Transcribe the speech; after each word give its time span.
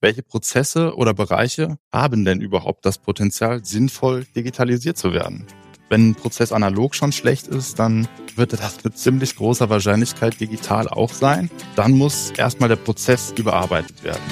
welche 0.00 0.22
Prozesse 0.22 0.94
oder 0.96 1.12
Bereiche 1.12 1.78
haben 1.92 2.24
denn 2.24 2.40
überhaupt 2.40 2.86
das 2.86 2.98
Potenzial, 2.98 3.64
sinnvoll 3.64 4.24
digitalisiert 4.36 4.96
zu 4.96 5.12
werden? 5.12 5.46
Wenn 5.88 6.10
ein 6.10 6.14
Prozess 6.14 6.52
analog 6.52 6.94
schon 6.94 7.12
schlecht 7.12 7.48
ist, 7.48 7.78
dann 7.78 8.06
wird 8.36 8.52
das 8.52 8.84
mit 8.84 8.98
ziemlich 8.98 9.36
großer 9.36 9.70
Wahrscheinlichkeit 9.70 10.38
digital 10.38 10.86
auch 10.88 11.12
sein. 11.12 11.50
Dann 11.76 11.92
muss 11.92 12.30
erstmal 12.32 12.68
der 12.68 12.76
Prozess 12.76 13.32
überarbeitet 13.36 14.04
werden. 14.04 14.22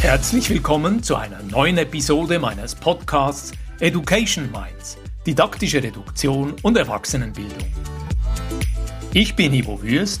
Herzlich 0.00 0.50
willkommen 0.50 1.02
zu 1.02 1.16
einer 1.16 1.42
neuen 1.42 1.78
Episode 1.78 2.38
meines 2.38 2.74
Podcasts 2.74 3.52
Education 3.80 4.50
Minds, 4.52 4.98
didaktische 5.26 5.82
Reduktion 5.82 6.54
und 6.62 6.76
Erwachsenenbildung. 6.76 7.72
Ich 9.14 9.34
bin 9.34 9.54
Ivo 9.54 9.80
Würst 9.80 10.20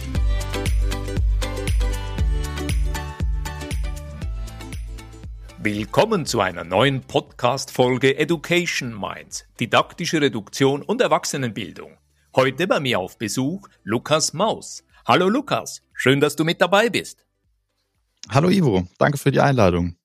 Willkommen 5.63 6.25
zu 6.25 6.41
einer 6.41 6.63
neuen 6.63 7.01
Podcast-Folge 7.01 8.17
Education 8.17 8.99
Minds, 8.99 9.45
didaktische 9.59 10.19
Reduktion 10.19 10.81
und 10.81 11.01
Erwachsenenbildung. 11.01 11.99
Heute 12.35 12.65
bei 12.65 12.79
mir 12.79 12.97
auf 12.97 13.19
Besuch 13.19 13.67
Lukas 13.83 14.33
Maus. 14.33 14.83
Hallo 15.05 15.29
Lukas, 15.29 15.83
schön, 15.93 16.19
dass 16.19 16.35
du 16.35 16.45
mit 16.45 16.61
dabei 16.61 16.89
bist. 16.89 17.27
Hallo 18.29 18.49
Ivo, 18.49 18.87
danke 18.97 19.19
für 19.19 19.29
die 19.29 19.39
Einladung. 19.39 19.97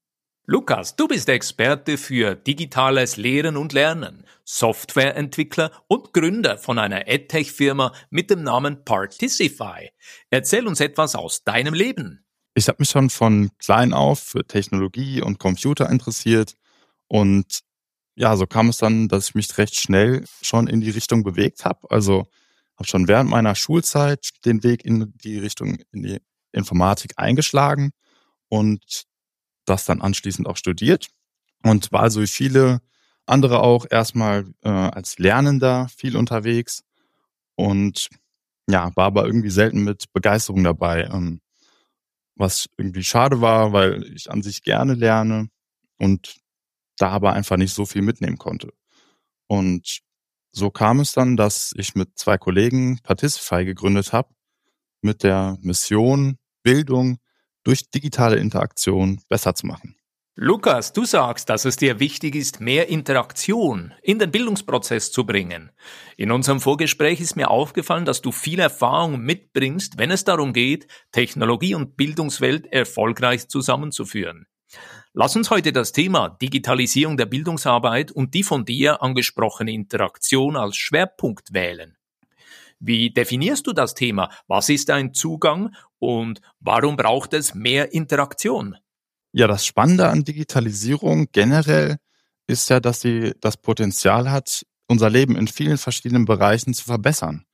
Lukas, 0.44 0.94
du 0.94 1.08
bist 1.08 1.26
Experte 1.30 1.96
für 1.96 2.34
digitales 2.34 3.16
Lehren 3.16 3.56
und 3.56 3.72
Lernen, 3.72 4.26
Softwareentwickler 4.44 5.70
und 5.88 6.12
Gründer 6.12 6.58
von 6.58 6.78
einer 6.78 7.08
EdTech-Firma 7.08 7.94
mit 8.10 8.28
dem 8.28 8.42
Namen 8.42 8.84
Particify. 8.84 9.88
Erzähl 10.28 10.66
uns 10.66 10.80
etwas 10.80 11.14
aus 11.14 11.44
deinem 11.44 11.72
Leben 11.72 12.25
ich 12.56 12.68
habe 12.68 12.76
mich 12.80 12.88
schon 12.88 13.10
von 13.10 13.50
klein 13.58 13.92
auf 13.92 14.18
für 14.18 14.46
Technologie 14.46 15.20
und 15.20 15.38
Computer 15.38 15.90
interessiert 15.90 16.54
und 17.06 17.60
ja, 18.16 18.34
so 18.36 18.46
kam 18.46 18.70
es 18.70 18.78
dann, 18.78 19.08
dass 19.08 19.28
ich 19.28 19.34
mich 19.34 19.58
recht 19.58 19.76
schnell 19.76 20.24
schon 20.40 20.66
in 20.66 20.80
die 20.80 20.88
Richtung 20.90 21.22
bewegt 21.22 21.66
habe. 21.66 21.90
Also 21.90 22.26
habe 22.78 22.88
schon 22.88 23.08
während 23.08 23.28
meiner 23.28 23.54
Schulzeit 23.54 24.30
den 24.46 24.62
Weg 24.62 24.86
in 24.86 25.12
die 25.22 25.38
Richtung 25.38 25.78
in 25.92 26.02
die 26.02 26.18
Informatik 26.52 27.12
eingeschlagen 27.16 27.92
und 28.48 29.04
das 29.66 29.84
dann 29.84 30.00
anschließend 30.00 30.48
auch 30.48 30.56
studiert 30.56 31.08
und 31.62 31.92
war 31.92 32.10
so 32.10 32.22
wie 32.22 32.26
viele 32.26 32.80
andere 33.26 33.60
auch 33.60 33.84
erstmal 33.90 34.46
äh, 34.62 34.70
als 34.70 35.18
Lernender 35.18 35.88
viel 35.94 36.16
unterwegs 36.16 36.84
und 37.56 38.08
ja, 38.68 38.90
war 38.96 39.06
aber 39.06 39.26
irgendwie 39.26 39.50
selten 39.50 39.84
mit 39.84 40.12
Begeisterung 40.12 40.64
dabei. 40.64 41.04
Ähm, 41.12 41.40
was 42.36 42.68
irgendwie 42.76 43.04
schade 43.04 43.40
war, 43.40 43.72
weil 43.72 44.04
ich 44.14 44.30
an 44.30 44.42
sich 44.42 44.62
gerne 44.62 44.94
lerne 44.94 45.48
und 45.98 46.36
da 46.98 47.10
aber 47.10 47.32
einfach 47.32 47.56
nicht 47.56 47.74
so 47.74 47.86
viel 47.86 48.02
mitnehmen 48.02 48.38
konnte. 48.38 48.72
Und 49.48 50.00
so 50.52 50.70
kam 50.70 51.00
es 51.00 51.12
dann, 51.12 51.36
dass 51.36 51.72
ich 51.76 51.94
mit 51.94 52.18
zwei 52.18 52.38
Kollegen 52.38 52.98
Particify 53.02 53.64
gegründet 53.64 54.12
habe, 54.12 54.34
mit 55.02 55.22
der 55.22 55.58
Mission, 55.60 56.38
Bildung 56.62 57.18
durch 57.62 57.90
digitale 57.90 58.36
Interaktion 58.36 59.20
besser 59.28 59.54
zu 59.54 59.66
machen. 59.66 59.96
Lukas, 60.38 60.92
du 60.92 61.06
sagst, 61.06 61.48
dass 61.48 61.64
es 61.64 61.76
dir 61.76 61.98
wichtig 61.98 62.34
ist, 62.34 62.60
mehr 62.60 62.90
Interaktion 62.90 63.94
in 64.02 64.18
den 64.18 64.30
Bildungsprozess 64.30 65.10
zu 65.10 65.24
bringen. 65.24 65.70
In 66.18 66.30
unserem 66.30 66.60
Vorgespräch 66.60 67.22
ist 67.22 67.36
mir 67.36 67.50
aufgefallen, 67.50 68.04
dass 68.04 68.20
du 68.20 68.32
viel 68.32 68.58
Erfahrung 68.58 69.18
mitbringst, 69.18 69.96
wenn 69.96 70.10
es 70.10 70.24
darum 70.24 70.52
geht, 70.52 70.88
Technologie 71.10 71.74
und 71.74 71.96
Bildungswelt 71.96 72.70
erfolgreich 72.70 73.48
zusammenzuführen. 73.48 74.46
Lass 75.14 75.34
uns 75.36 75.48
heute 75.48 75.72
das 75.72 75.92
Thema 75.92 76.28
Digitalisierung 76.28 77.16
der 77.16 77.24
Bildungsarbeit 77.24 78.12
und 78.12 78.34
die 78.34 78.42
von 78.42 78.66
dir 78.66 79.02
angesprochene 79.02 79.72
Interaktion 79.72 80.58
als 80.58 80.76
Schwerpunkt 80.76 81.54
wählen. 81.54 81.96
Wie 82.78 83.08
definierst 83.08 83.66
du 83.66 83.72
das 83.72 83.94
Thema? 83.94 84.28
Was 84.48 84.68
ist 84.68 84.90
ein 84.90 85.14
Zugang 85.14 85.74
und 85.98 86.42
warum 86.60 86.98
braucht 86.98 87.32
es 87.32 87.54
mehr 87.54 87.94
Interaktion? 87.94 88.76
Ja, 89.38 89.46
das 89.46 89.66
Spannende 89.66 90.08
an 90.08 90.24
Digitalisierung 90.24 91.26
generell 91.30 91.98
ist 92.46 92.70
ja, 92.70 92.80
dass 92.80 93.02
sie 93.02 93.34
das 93.42 93.58
Potenzial 93.58 94.30
hat, 94.30 94.64
unser 94.86 95.10
Leben 95.10 95.36
in 95.36 95.46
vielen 95.46 95.76
verschiedenen 95.76 96.24
Bereichen 96.24 96.72
zu 96.72 96.84
verbessern. 96.84 97.44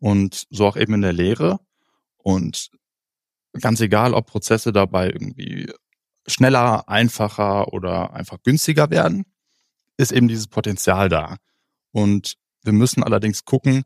Und 0.00 0.48
so 0.50 0.66
auch 0.66 0.76
eben 0.76 0.94
in 0.94 1.02
der 1.02 1.12
Lehre. 1.12 1.60
Und 2.16 2.72
ganz 3.60 3.80
egal, 3.80 4.14
ob 4.14 4.26
Prozesse 4.26 4.72
dabei 4.72 5.10
irgendwie 5.10 5.72
schneller, 6.26 6.88
einfacher 6.88 7.72
oder 7.72 8.14
einfach 8.14 8.42
günstiger 8.42 8.90
werden, 8.90 9.24
ist 9.96 10.10
eben 10.10 10.26
dieses 10.26 10.48
Potenzial 10.48 11.08
da. 11.08 11.36
Und 11.92 12.34
wir 12.64 12.72
müssen 12.72 13.04
allerdings 13.04 13.44
gucken, 13.44 13.84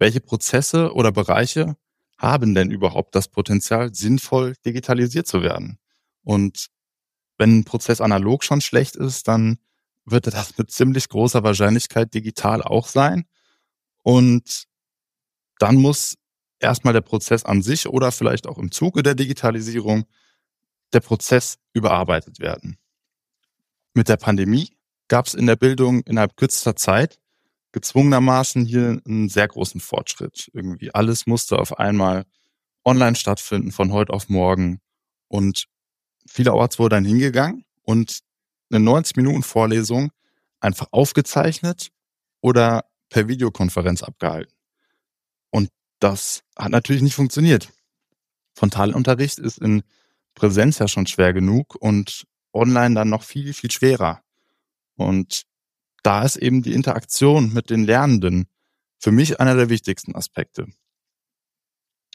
welche 0.00 0.20
Prozesse 0.20 0.92
oder 0.94 1.12
Bereiche 1.12 1.76
haben 2.18 2.56
denn 2.56 2.72
überhaupt 2.72 3.14
das 3.14 3.28
Potenzial, 3.28 3.94
sinnvoll 3.94 4.54
digitalisiert 4.66 5.28
zu 5.28 5.42
werden. 5.42 5.78
Und 6.24 6.70
wenn 7.38 7.60
ein 7.60 7.64
Prozess 7.64 8.00
analog 8.00 8.44
schon 8.44 8.60
schlecht 8.60 8.96
ist, 8.96 9.28
dann 9.28 9.58
wird 10.04 10.26
das 10.26 10.58
mit 10.58 10.70
ziemlich 10.70 11.08
großer 11.08 11.42
Wahrscheinlichkeit 11.42 12.12
digital 12.12 12.62
auch 12.62 12.88
sein. 12.88 13.24
Und 14.02 14.64
dann 15.58 15.76
muss 15.76 16.16
erstmal 16.60 16.92
der 16.92 17.00
Prozess 17.00 17.44
an 17.44 17.62
sich 17.62 17.88
oder 17.88 18.12
vielleicht 18.12 18.46
auch 18.46 18.58
im 18.58 18.70
Zuge 18.70 19.02
der 19.02 19.14
Digitalisierung 19.14 20.04
der 20.92 21.00
Prozess 21.00 21.58
überarbeitet 21.72 22.40
werden. 22.40 22.78
Mit 23.94 24.08
der 24.08 24.16
Pandemie 24.16 24.70
gab 25.08 25.26
es 25.26 25.34
in 25.34 25.46
der 25.46 25.56
Bildung 25.56 26.02
innerhalb 26.02 26.36
kürzester 26.36 26.76
Zeit 26.76 27.18
gezwungenermaßen 27.72 28.64
hier 28.64 29.00
einen 29.06 29.28
sehr 29.28 29.46
großen 29.46 29.80
Fortschritt. 29.80 30.50
Irgendwie 30.54 30.94
alles 30.94 31.26
musste 31.26 31.58
auf 31.58 31.78
einmal 31.78 32.24
online 32.84 33.16
stattfinden 33.16 33.72
von 33.72 33.92
heute 33.92 34.12
auf 34.12 34.28
morgen. 34.28 34.80
Und 35.28 35.66
vielerorts 36.28 36.78
wurde 36.78 36.96
dann 36.96 37.04
hingegangen 37.04 37.64
und 37.82 38.20
eine 38.70 38.80
90 38.80 39.16
Minuten 39.16 39.42
Vorlesung 39.42 40.10
einfach 40.60 40.88
aufgezeichnet 40.90 41.88
oder 42.40 42.84
per 43.08 43.28
Videokonferenz 43.28 44.02
abgehalten. 44.02 44.52
Und 45.50 45.70
das 45.98 46.42
hat 46.56 46.70
natürlich 46.70 47.02
nicht 47.02 47.14
funktioniert. 47.14 47.70
Frontalunterricht 48.54 49.38
ist 49.38 49.58
in 49.58 49.82
Präsenz 50.34 50.78
ja 50.78 50.88
schon 50.88 51.06
schwer 51.06 51.32
genug 51.32 51.74
und 51.76 52.26
online 52.52 52.94
dann 52.94 53.08
noch 53.08 53.22
viel, 53.22 53.52
viel 53.52 53.70
schwerer. 53.70 54.22
Und 54.96 55.44
da 56.02 56.22
ist 56.22 56.36
eben 56.36 56.62
die 56.62 56.74
Interaktion 56.74 57.52
mit 57.52 57.70
den 57.70 57.84
Lernenden 57.84 58.48
für 58.98 59.12
mich 59.12 59.40
einer 59.40 59.54
der 59.54 59.68
wichtigsten 59.68 60.14
Aspekte. 60.14 60.66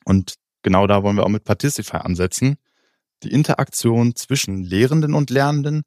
Und 0.06 0.36
genau 0.62 0.88
da 0.88 1.04
wollen 1.04 1.16
wir 1.16 1.24
auch 1.24 1.30
mit 1.30 1.44
Particify 1.44 1.98
ansetzen, 1.98 2.58
die 3.24 3.32
Interaktion 3.32 4.16
zwischen 4.16 4.64
Lehrenden 4.64 5.14
und 5.14 5.30
Lernenden, 5.30 5.84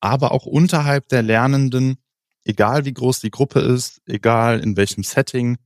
aber 0.00 0.32
auch 0.32 0.46
unterhalb 0.46 1.08
der 1.08 1.22
Lernenden, 1.22 1.96
egal 2.44 2.84
wie 2.84 2.92
groß 2.92 3.20
die 3.20 3.30
Gruppe 3.30 3.60
ist, 3.60 4.00
egal 4.06 4.60
in 4.60 4.76
welchem 4.76 5.02
Setting. 5.02 5.58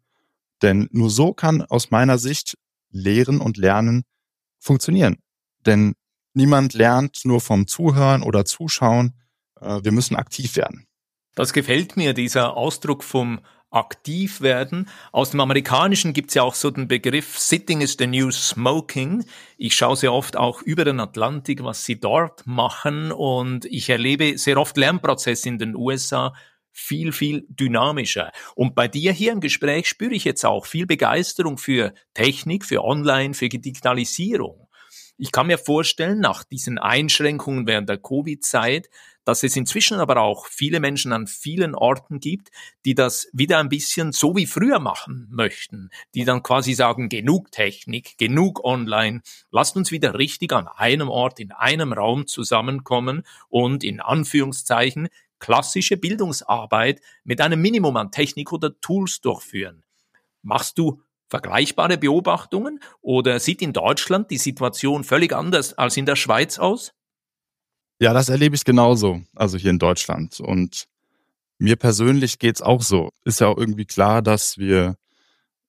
Denn 0.62 0.88
nur 0.92 1.10
so 1.10 1.32
kann 1.32 1.62
aus 1.62 1.90
meiner 1.90 2.18
Sicht 2.18 2.56
Lehren 2.90 3.40
und 3.40 3.56
Lernen 3.56 4.04
funktionieren. 4.58 5.18
Denn 5.66 5.94
niemand 6.34 6.74
lernt 6.74 7.20
nur 7.24 7.40
vom 7.40 7.66
Zuhören 7.66 8.22
oder 8.22 8.44
Zuschauen. 8.44 9.14
Äh, 9.60 9.80
wir 9.82 9.92
müssen 9.92 10.16
aktiv 10.16 10.56
werden. 10.56 10.86
Das 11.34 11.52
gefällt 11.52 11.96
mir, 11.96 12.12
dieser 12.12 12.56
Ausdruck 12.56 13.04
vom 13.04 13.40
aktiv 13.70 14.40
werden. 14.40 14.88
Aus 15.12 15.30
dem 15.30 15.40
Amerikanischen 15.40 16.12
gibt's 16.12 16.34
ja 16.34 16.42
auch 16.42 16.54
so 16.54 16.70
den 16.70 16.88
Begriff 16.88 17.38
Sitting 17.38 17.80
is 17.80 17.96
the 17.98 18.06
new 18.06 18.30
smoking. 18.30 19.24
Ich 19.56 19.74
schaue 19.74 19.96
sehr 19.96 20.12
oft 20.12 20.36
auch 20.36 20.62
über 20.62 20.84
den 20.84 21.00
Atlantik, 21.00 21.62
was 21.62 21.84
sie 21.84 22.00
dort 22.00 22.46
machen 22.46 23.12
und 23.12 23.64
ich 23.66 23.88
erlebe 23.88 24.38
sehr 24.38 24.58
oft 24.58 24.76
Lernprozesse 24.76 25.48
in 25.48 25.58
den 25.58 25.76
USA 25.76 26.34
viel, 26.72 27.12
viel 27.12 27.46
dynamischer. 27.48 28.32
Und 28.54 28.74
bei 28.74 28.88
dir 28.88 29.12
hier 29.12 29.32
im 29.32 29.40
Gespräch 29.40 29.88
spüre 29.88 30.14
ich 30.14 30.24
jetzt 30.24 30.44
auch 30.44 30.66
viel 30.66 30.86
Begeisterung 30.86 31.58
für 31.58 31.92
Technik, 32.14 32.64
für 32.64 32.84
Online, 32.84 33.34
für 33.34 33.48
Digitalisierung. 33.48 34.68
Ich 35.22 35.32
kann 35.32 35.48
mir 35.48 35.58
vorstellen, 35.58 36.18
nach 36.18 36.44
diesen 36.44 36.78
Einschränkungen 36.78 37.66
während 37.66 37.90
der 37.90 37.98
Covid-Zeit, 37.98 38.88
dass 39.26 39.42
es 39.42 39.54
inzwischen 39.54 39.98
aber 39.98 40.16
auch 40.16 40.46
viele 40.46 40.80
Menschen 40.80 41.12
an 41.12 41.26
vielen 41.26 41.74
Orten 41.74 42.20
gibt, 42.20 42.48
die 42.86 42.94
das 42.94 43.28
wieder 43.34 43.58
ein 43.58 43.68
bisschen 43.68 44.12
so 44.12 44.34
wie 44.34 44.46
früher 44.46 44.78
machen 44.78 45.28
möchten, 45.30 45.90
die 46.14 46.24
dann 46.24 46.42
quasi 46.42 46.72
sagen, 46.72 47.10
genug 47.10 47.52
Technik, 47.52 48.16
genug 48.16 48.64
online, 48.64 49.20
lasst 49.50 49.76
uns 49.76 49.90
wieder 49.90 50.14
richtig 50.14 50.54
an 50.54 50.68
einem 50.68 51.10
Ort, 51.10 51.38
in 51.38 51.52
einem 51.52 51.92
Raum 51.92 52.26
zusammenkommen 52.26 53.24
und 53.50 53.84
in 53.84 54.00
Anführungszeichen 54.00 55.10
klassische 55.38 55.98
Bildungsarbeit 55.98 57.02
mit 57.24 57.42
einem 57.42 57.60
Minimum 57.60 57.94
an 57.98 58.10
Technik 58.10 58.52
oder 58.52 58.80
Tools 58.80 59.20
durchführen. 59.20 59.84
Machst 60.40 60.78
du 60.78 61.02
vergleichbare 61.30 61.96
Beobachtungen 61.96 62.80
oder 63.00 63.40
sieht 63.40 63.62
in 63.62 63.72
Deutschland 63.72 64.30
die 64.30 64.36
Situation 64.36 65.04
völlig 65.04 65.32
anders 65.32 65.78
als 65.78 65.96
in 65.96 66.04
der 66.04 66.16
Schweiz 66.16 66.58
aus? 66.58 66.92
Ja, 68.00 68.12
das 68.12 68.28
erlebe 68.28 68.56
ich 68.56 68.64
genauso, 68.64 69.22
also 69.34 69.56
hier 69.56 69.70
in 69.70 69.78
Deutschland. 69.78 70.40
Und 70.40 70.86
mir 71.58 71.76
persönlich 71.76 72.38
geht's 72.38 72.62
auch 72.62 72.82
so. 72.82 73.10
Ist 73.24 73.40
ja 73.40 73.46
auch 73.48 73.58
irgendwie 73.58 73.84
klar, 73.84 74.22
dass 74.22 74.58
wir, 74.58 74.96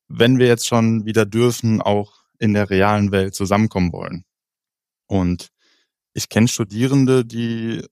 wenn 0.08 0.40
wir 0.40 0.48
jetzt 0.48 0.68
schon 0.68 1.06
wieder 1.06 1.26
dürfen, 1.26 1.82
auch 1.82 2.24
in 2.40 2.54
der 2.54 2.70
realen 2.70 3.12
Welt 3.12 3.36
zusammenkommen 3.36 3.94
wollen. 3.94 4.26
Und 5.08 5.50
ich 6.14 6.30
kenne 6.30 6.48
Studierende, 6.48 7.24
die 7.24 7.86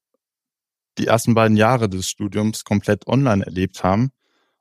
die 0.97 1.07
ersten 1.07 1.33
beiden 1.33 1.55
Jahre 1.55 1.89
des 1.89 2.09
Studiums 2.09 2.63
komplett 2.63 3.07
online 3.07 3.45
erlebt 3.45 3.83
haben. 3.83 4.11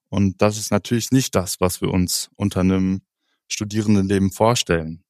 Und 0.08 0.40
das 0.40 0.58
ist 0.58 0.70
natürlich 0.70 1.10
nicht 1.10 1.34
das, 1.34 1.60
was 1.60 1.80
wir 1.80 1.90
uns 1.90 2.30
unter 2.36 2.60
einem 2.60 3.02
Studierendenleben 3.46 4.30
vorstellen. 4.30 5.04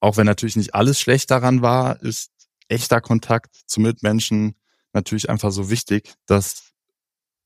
Auch 0.00 0.16
wenn 0.16 0.26
natürlich 0.26 0.56
nicht 0.56 0.74
alles 0.74 1.00
schlecht 1.00 1.30
daran 1.30 1.62
war, 1.62 2.02
ist 2.02 2.30
echter 2.68 3.00
Kontakt 3.00 3.56
zu 3.66 3.80
Mitmenschen 3.80 4.54
natürlich 4.92 5.28
einfach 5.30 5.50
so 5.50 5.70
wichtig, 5.70 6.14
dass 6.26 6.72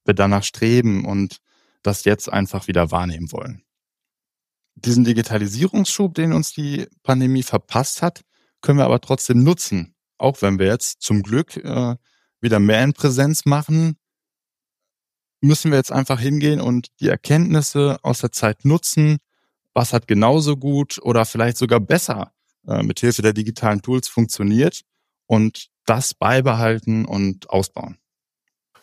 wir 0.04 0.14
danach 0.14 0.42
streben 0.42 1.04
und 1.04 1.38
das 1.82 2.04
jetzt 2.04 2.30
einfach 2.32 2.66
wieder 2.66 2.90
wahrnehmen 2.90 3.30
wollen. 3.32 3.62
Diesen 4.74 5.04
Digitalisierungsschub, 5.04 6.14
den 6.14 6.32
uns 6.32 6.52
die 6.52 6.86
Pandemie 7.02 7.42
verpasst 7.42 8.02
hat, 8.02 8.22
können 8.60 8.78
wir 8.78 8.84
aber 8.84 9.00
trotzdem 9.00 9.42
nutzen. 9.42 9.94
Auch 10.18 10.42
wenn 10.42 10.58
wir 10.58 10.66
jetzt 10.66 11.02
zum 11.02 11.22
Glück 11.22 11.56
äh, 11.56 11.96
wieder 12.40 12.60
mehr 12.60 12.82
in 12.84 12.92
Präsenz 12.92 13.44
machen, 13.44 13.96
müssen 15.40 15.70
wir 15.70 15.78
jetzt 15.78 15.92
einfach 15.92 16.20
hingehen 16.20 16.60
und 16.60 16.88
die 17.00 17.08
Erkenntnisse 17.08 17.98
aus 18.02 18.20
der 18.20 18.32
Zeit 18.32 18.64
nutzen, 18.64 19.18
was 19.74 19.92
hat 19.92 20.08
genauso 20.08 20.56
gut 20.56 20.98
oder 21.02 21.24
vielleicht 21.24 21.56
sogar 21.56 21.80
besser 21.80 22.32
äh, 22.66 22.82
mit 22.82 23.00
Hilfe 23.00 23.22
der 23.22 23.32
digitalen 23.32 23.82
Tools 23.82 24.08
funktioniert 24.08 24.82
und 25.26 25.68
das 25.86 26.14
beibehalten 26.14 27.04
und 27.04 27.50
ausbauen. 27.50 27.98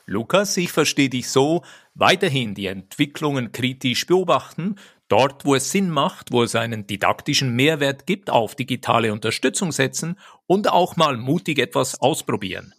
Lukas, 0.07 0.55
ich 0.57 0.71
verstehe 0.71 1.09
dich 1.09 1.29
so, 1.29 1.63
weiterhin 1.95 2.53
die 2.53 2.67
Entwicklungen 2.67 3.51
kritisch 3.51 4.05
beobachten, 4.05 4.75
dort 5.07 5.45
wo 5.45 5.55
es 5.55 5.71
Sinn 5.71 5.89
macht, 5.89 6.31
wo 6.31 6.43
es 6.43 6.55
einen 6.55 6.85
didaktischen 6.85 7.55
Mehrwert 7.55 8.05
gibt, 8.05 8.29
auf 8.29 8.55
digitale 8.55 9.11
Unterstützung 9.11 9.71
setzen 9.71 10.17
und 10.45 10.71
auch 10.71 10.95
mal 10.95 11.17
mutig 11.17 11.57
etwas 11.57 11.99
ausprobieren. 11.99 12.73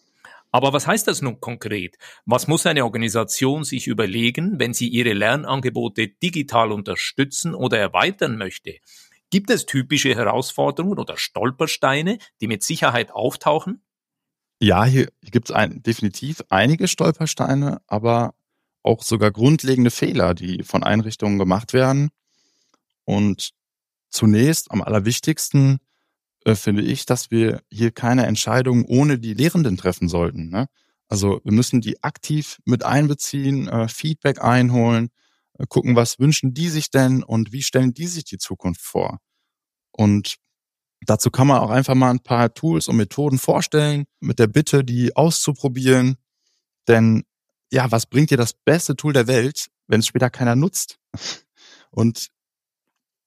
Aber 0.57 0.73
was 0.73 0.87
heißt 0.87 1.07
das 1.07 1.21
nun 1.21 1.39
konkret? 1.39 1.99
Was 2.25 2.49
muss 2.49 2.65
eine 2.65 2.85
Organisation 2.85 3.63
sich 3.63 3.89
überlegen, 3.89 4.59
wenn 4.59 4.73
sie 4.73 4.89
ihre 4.89 5.13
Lernangebote 5.13 6.09
digital 6.09 6.73
unterstützen 6.73 7.55
oder 7.55 7.79
erweitern 7.79 8.39
möchte? 8.39 8.77
Gibt 9.29 9.51
es 9.51 9.67
typische 9.67 10.15
Herausforderungen 10.15 10.99
oder 10.99 11.19
Stolpersteine, 11.19 12.17
die 12.41 12.47
mit 12.47 12.63
Sicherheit 12.63 13.11
auftauchen? 13.11 13.83
Ja, 14.59 14.87
hier 14.87 15.13
gibt 15.21 15.51
es 15.51 15.55
ein, 15.55 15.83
definitiv 15.83 16.43
einige 16.49 16.89
Stolpersteine, 16.89 17.83
aber 17.87 18.33
auch 18.83 19.03
sogar 19.03 19.33
grundlegende 19.33 19.91
Fehler, 19.91 20.33
die 20.33 20.63
von 20.63 20.83
Einrichtungen 20.83 21.39
gemacht 21.39 21.75
werden. 21.75 22.09
Und 23.05 23.51
zunächst 24.09 24.71
am 24.71 24.81
allerwichtigsten 24.81 25.81
äh, 26.47 26.55
finde 26.55 26.83
ich, 26.83 27.07
dass 27.07 27.33
wir 27.33 27.61
hier 27.71 27.91
keine 27.91 28.25
Entscheidungen 28.27 28.85
ohne 28.87 29.19
die 29.19 29.35
Lehrenden 29.35 29.77
treffen 29.77 30.09
sollten. 30.09 30.49
Ne? 30.49 30.69
Also 31.09 31.41
wir 31.43 31.53
müssen 31.53 31.81
die 31.81 32.03
aktiv 32.05 32.61
mit 32.65 32.85
einbeziehen, 32.85 33.67
äh, 33.67 33.89
Feedback 33.89 34.41
einholen, 34.41 35.09
äh, 35.59 35.67
gucken, 35.69 35.97
was 35.97 36.21
wünschen 36.21 36.55
die 36.55 36.69
sich 36.69 36.91
denn 36.91 37.25
und 37.25 37.53
wie 37.53 37.63
stellen 37.63 37.95
die 37.95 38.07
sich 38.07 38.25
die 38.25 38.39
Zukunft 38.39 38.81
vor. 38.81 39.19
Und 39.91 40.37
dazu 41.01 41.31
kann 41.31 41.49
man 41.49 41.59
auch 41.59 41.71
einfach 41.71 41.97
mal 41.97 42.11
ein 42.11 42.21
paar 42.21 42.55
Tools 42.55 42.87
und 42.87 42.97
Methoden 42.97 43.39
vorstellen, 43.39 44.05
mit 44.21 44.39
der 44.39 44.47
Bitte, 44.47 44.85
die 44.85 45.17
auszuprobieren. 45.17 46.17
Denn 46.87 47.25
ja, 47.73 47.91
was 47.91 48.07
bringt 48.07 48.31
dir 48.31 48.37
das 48.37 48.53
beste 48.53 48.95
Tool 48.95 49.13
der 49.13 49.27
Welt, 49.27 49.67
wenn 49.89 49.99
es 49.99 50.07
später 50.07 50.31
keiner 50.31 50.55
nutzt? 50.55 51.01
Und 51.91 52.29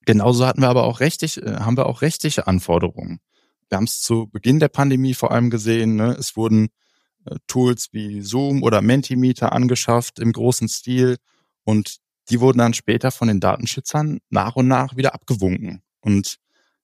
genauso 0.09 0.47
hatten 0.47 0.61
wir 0.61 0.69
aber 0.69 0.85
auch 0.85 1.01
rechtlich, 1.01 1.37
äh, 1.37 1.57
haben 1.57 1.77
wir 1.77 1.85
auch 1.85 2.01
rechtliche 2.01 2.47
Anforderungen. 2.47 3.19
Wir 3.69 3.77
haben 3.77 3.83
es 3.83 4.01
zu 4.01 4.27
Beginn 4.27 4.59
der 4.59 4.69
Pandemie 4.69 5.13
vor 5.13 5.31
allem 5.31 5.51
gesehen, 5.51 5.95
ne? 5.95 6.15
es 6.17 6.35
wurden 6.35 6.69
äh, 7.25 7.35
Tools 7.45 7.89
wie 7.91 8.21
Zoom 8.21 8.63
oder 8.63 8.81
Mentimeter 8.81 9.51
angeschafft 9.51 10.17
im 10.17 10.31
großen 10.31 10.67
Stil 10.67 11.17
und 11.63 11.97
die 12.31 12.39
wurden 12.39 12.57
dann 12.57 12.73
später 12.73 13.11
von 13.11 13.27
den 13.27 13.39
Datenschützern 13.39 14.17
nach 14.31 14.55
und 14.55 14.67
nach 14.67 14.95
wieder 14.97 15.13
abgewunken 15.13 15.83
und 16.01 16.37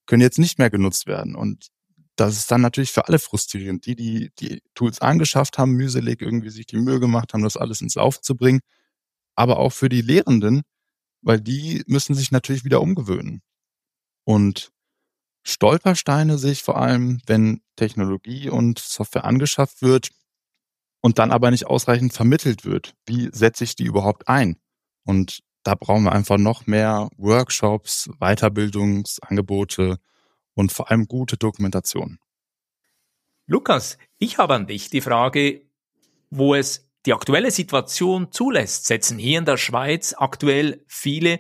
können 0.06 0.21
jetzt 0.21 0.38
nicht 0.38 0.60
mehr 0.60 0.69
genutzt 0.69 1.07
werden. 1.07 1.36
Und 1.36 1.69
das 2.18 2.38
ist 2.38 2.51
dann 2.51 2.62
natürlich 2.62 2.92
für 2.92 3.07
alle 3.07 3.18
frustrierend. 3.18 3.88
Die, 3.88 3.95
die 3.95 4.31
die 4.39 4.62
Tools 4.75 5.01
angeschafft 5.01 5.57
haben, 5.57 5.71
mühselig 5.71 6.21
irgendwie 6.21 6.51
sich 6.51 6.68
die 6.68 6.78
Mühe 6.78 7.00
gemacht 7.00 7.33
haben, 7.33 7.44
das 7.44 7.57
alles 7.57 7.81
ins 7.81 7.95
Laufen 7.95 8.21
zu 8.21 8.36
bringen. 8.36 8.62
Aber 9.36 9.57
auch 9.57 9.71
für 9.71 9.89
die 9.89 10.01
Lehrenden, 10.01 10.62
weil 11.25 11.42
die 11.42 11.83
müssen 11.88 12.16
sich 12.16 12.31
natürlich 12.31 12.63
wieder 12.63 12.81
umgewöhnen. 12.81 13.42
Und 14.24 14.72
Stolpersteine 15.44 16.38
sehe 16.38 16.54
ich 16.54 16.63
vor 16.63 16.77
allem, 16.77 17.19
wenn 17.25 17.62
Technologie 17.75 18.50
und 18.50 18.80
Software 18.80 19.25
angeschafft 19.25 19.81
wird 19.81 20.12
und 21.01 21.19
dann 21.19 21.31
aber 21.31 21.51
nicht 21.51 21.66
ausreichend 21.68 22.13
vermittelt 22.13 22.63
wird. 22.63 22.94
Wie 23.06 23.30
setze 23.33 23.63
ich 23.63 23.75
die 23.75 23.86
überhaupt 23.86 24.27
ein? 24.27 24.57
Und 25.04 25.42
da 25.63 25.75
brauchen 25.75 26.04
wir 26.04 26.13
einfach 26.13 26.38
noch 26.38 26.68
mehr 26.68 27.10
Workshops, 27.18 28.10
Weiterbildungsangebote 28.19 29.98
und 30.54 30.71
vor 30.71 30.89
allem 30.89 31.07
gute 31.07 31.38
Dokumentation. 31.38 32.19
Lukas, 33.48 33.98
ich 34.18 34.38
habe 34.38 34.56
an 34.56 34.68
dich 34.68 34.89
die 34.89 35.01
Frage, 35.01 35.62
wo 36.30 36.56
es 36.56 36.88
die 37.06 37.13
aktuelle 37.13 37.52
Situation 37.52 38.31
zulässt, 38.31 38.86
setzen 38.86 39.18
hier 39.18 39.40
in 39.40 39.46
der 39.46 39.57
Schweiz 39.57 40.16
aktuell 40.18 40.83
viele 40.88 41.40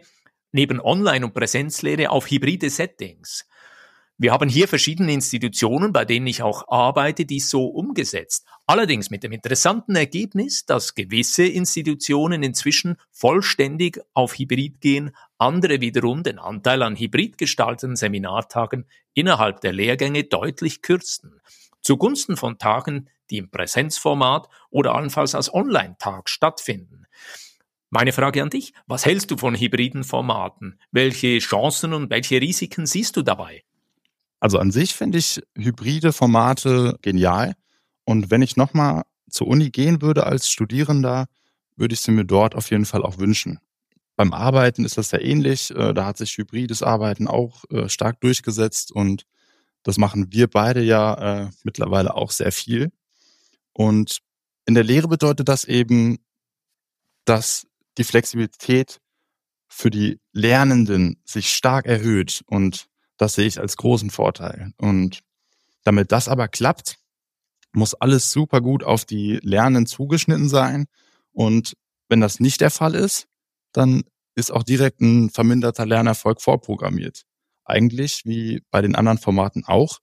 neben 0.51 0.79
Online- 0.79 1.25
und 1.25 1.33
Präsenzlehre 1.33 2.09
auf 2.11 2.29
hybride 2.29 2.69
Settings. 2.69 3.45
Wir 4.17 4.31
haben 4.31 4.47
hier 4.47 4.69
verschiedene 4.69 5.11
Institutionen, 5.11 5.91
bei 5.91 6.05
denen 6.05 6.27
ich 6.27 6.41
auch 6.41 6.69
arbeite, 6.69 7.25
die 7.25 7.41
so 7.41 7.65
umgesetzt. 7.65 8.47
Allerdings 8.65 9.09
mit 9.09 9.23
dem 9.23 9.33
interessanten 9.33 9.97
Ergebnis, 9.97 10.65
dass 10.65 10.95
gewisse 10.95 11.45
Institutionen 11.45 12.41
inzwischen 12.41 12.95
vollständig 13.11 13.99
auf 14.13 14.37
Hybrid 14.37 14.79
gehen, 14.79 15.11
andere 15.37 15.81
wiederum 15.81 16.23
den 16.23 16.39
Anteil 16.39 16.81
an 16.83 16.95
hybrid 16.95 17.37
gestalteten 17.37 17.97
Seminartagen 17.97 18.85
innerhalb 19.13 19.59
der 19.59 19.73
Lehrgänge 19.73 20.23
deutlich 20.23 20.81
kürzen. 20.81 21.41
Zugunsten 21.81 22.37
von 22.37 22.57
Tagen, 22.57 23.09
die 23.29 23.37
im 23.37 23.49
Präsenzformat 23.49 24.47
oder 24.69 24.95
allenfalls 24.95 25.35
als 25.35 25.53
Online-Tag 25.53 26.29
stattfinden. 26.29 27.05
Meine 27.89 28.11
Frage 28.11 28.41
an 28.41 28.49
dich, 28.49 28.73
was 28.87 29.05
hältst 29.05 29.31
du 29.31 29.37
von 29.37 29.55
hybriden 29.55 30.03
Formaten? 30.03 30.79
Welche 30.91 31.39
Chancen 31.39 31.93
und 31.93 32.09
welche 32.09 32.41
Risiken 32.41 32.85
siehst 32.85 33.15
du 33.15 33.21
dabei? 33.21 33.63
Also 34.39 34.59
an 34.59 34.71
sich 34.71 34.93
finde 34.93 35.17
ich 35.17 35.41
hybride 35.57 36.11
Formate 36.11 36.97
genial. 37.01 37.55
Und 38.03 38.31
wenn 38.31 38.41
ich 38.41 38.57
nochmal 38.57 39.03
zur 39.29 39.47
Uni 39.47 39.69
gehen 39.69 40.01
würde 40.01 40.25
als 40.25 40.49
Studierender, 40.49 41.27
würde 41.75 41.93
ich 41.93 42.01
sie 42.01 42.11
mir 42.11 42.25
dort 42.25 42.55
auf 42.55 42.69
jeden 42.69 42.85
Fall 42.85 43.03
auch 43.03 43.17
wünschen. 43.17 43.59
Beim 44.15 44.33
Arbeiten 44.33 44.85
ist 44.85 44.97
das 44.97 45.11
ja 45.11 45.19
ähnlich. 45.19 45.71
Äh, 45.71 45.93
da 45.93 46.05
hat 46.05 46.17
sich 46.17 46.37
hybrides 46.37 46.83
Arbeiten 46.83 47.27
auch 47.27 47.63
äh, 47.69 47.89
stark 47.89 48.21
durchgesetzt 48.21 48.91
und 48.91 49.25
das 49.83 49.97
machen 49.97 50.31
wir 50.31 50.49
beide 50.49 50.81
ja 50.81 51.43
äh, 51.43 51.49
mittlerweile 51.63 52.15
auch 52.15 52.31
sehr 52.31 52.51
viel. 52.51 52.91
Und 53.75 54.19
in 54.65 54.73
der 54.73 54.83
Lehre 54.83 55.07
bedeutet 55.07 55.49
das 55.49 55.65
eben, 55.65 56.17
dass 57.25 57.67
die 57.97 58.03
Flexibilität 58.03 58.99
für 59.67 59.89
die 59.89 60.19
Lernenden 60.31 61.21
sich 61.25 61.53
stark 61.53 61.85
erhöht 61.85 62.41
und 62.47 62.87
das 63.17 63.33
sehe 63.33 63.47
ich 63.47 63.59
als 63.59 63.77
großen 63.77 64.09
Vorteil. 64.09 64.71
Und 64.77 65.21
damit 65.83 66.11
das 66.11 66.27
aber 66.27 66.47
klappt, 66.47 66.97
muss 67.73 67.93
alles 67.93 68.31
super 68.31 68.61
gut 68.61 68.83
auf 68.83 69.05
die 69.05 69.39
Lernen 69.41 69.85
zugeschnitten 69.85 70.49
sein. 70.49 70.85
Und 71.31 71.75
wenn 72.07 72.21
das 72.21 72.39
nicht 72.39 72.61
der 72.61 72.71
Fall 72.71 72.95
ist, 72.95 73.27
dann 73.73 74.03
ist 74.35 74.51
auch 74.51 74.63
direkt 74.63 75.01
ein 75.01 75.29
verminderter 75.29 75.85
Lernerfolg 75.85 76.41
vorprogrammiert. 76.41 77.23
Eigentlich 77.65 78.21
wie 78.25 78.63
bei 78.71 78.81
den 78.81 78.95
anderen 78.95 79.17
Formaten 79.17 79.65
auch. 79.65 79.99